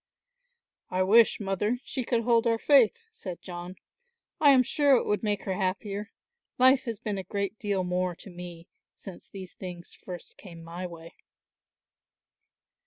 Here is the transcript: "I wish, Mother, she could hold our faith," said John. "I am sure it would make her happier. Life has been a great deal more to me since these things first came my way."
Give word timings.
"I 0.89 1.03
wish, 1.03 1.39
Mother, 1.39 1.77
she 1.83 2.03
could 2.03 2.23
hold 2.23 2.47
our 2.47 2.57
faith," 2.57 3.01
said 3.11 3.39
John. 3.43 3.75
"I 4.39 4.49
am 4.49 4.63
sure 4.63 4.95
it 4.95 5.05
would 5.05 5.21
make 5.21 5.43
her 5.43 5.53
happier. 5.53 6.09
Life 6.57 6.85
has 6.85 6.97
been 6.99 7.19
a 7.19 7.23
great 7.23 7.59
deal 7.59 7.83
more 7.83 8.15
to 8.15 8.31
me 8.31 8.67
since 8.95 9.29
these 9.29 9.53
things 9.53 9.93
first 9.93 10.37
came 10.37 10.63
my 10.63 10.87
way." 10.87 11.13